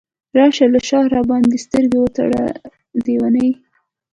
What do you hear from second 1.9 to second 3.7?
وتړه لیونۍ!